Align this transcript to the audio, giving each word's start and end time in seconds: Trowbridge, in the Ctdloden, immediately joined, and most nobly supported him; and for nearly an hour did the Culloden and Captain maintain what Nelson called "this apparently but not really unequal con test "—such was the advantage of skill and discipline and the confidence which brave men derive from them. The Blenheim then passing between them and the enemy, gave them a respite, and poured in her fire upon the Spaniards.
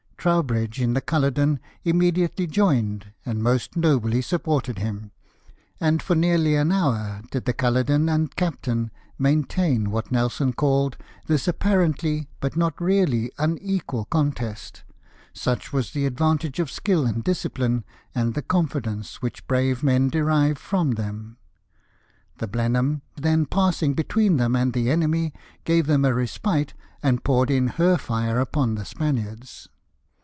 Trowbridge, 0.21 0.79
in 0.79 0.93
the 0.93 1.01
Ctdloden, 1.01 1.57
immediately 1.83 2.45
joined, 2.45 3.07
and 3.25 3.41
most 3.41 3.75
nobly 3.75 4.21
supported 4.21 4.77
him; 4.77 5.09
and 5.79 5.99
for 5.99 6.15
nearly 6.15 6.53
an 6.55 6.71
hour 6.71 7.23
did 7.31 7.45
the 7.45 7.53
Culloden 7.53 8.07
and 8.07 8.35
Captain 8.35 8.91
maintain 9.17 9.89
what 9.89 10.11
Nelson 10.11 10.53
called 10.53 10.95
"this 11.25 11.47
apparently 11.47 12.27
but 12.39 12.55
not 12.55 12.79
really 12.79 13.31
unequal 13.39 14.05
con 14.05 14.31
test 14.31 14.83
"—such 15.33 15.73
was 15.73 15.89
the 15.89 16.05
advantage 16.05 16.59
of 16.59 16.69
skill 16.69 17.07
and 17.07 17.23
discipline 17.23 17.83
and 18.13 18.35
the 18.35 18.43
confidence 18.43 19.23
which 19.23 19.47
brave 19.47 19.81
men 19.81 20.07
derive 20.07 20.59
from 20.59 20.91
them. 20.91 21.37
The 22.37 22.47
Blenheim 22.47 23.01
then 23.15 23.47
passing 23.47 23.95
between 23.95 24.37
them 24.37 24.55
and 24.55 24.73
the 24.73 24.91
enemy, 24.91 25.33
gave 25.65 25.87
them 25.87 26.05
a 26.05 26.13
respite, 26.13 26.75
and 27.01 27.23
poured 27.23 27.49
in 27.49 27.69
her 27.69 27.97
fire 27.97 28.39
upon 28.39 28.75
the 28.75 28.85
Spaniards. 28.85 29.67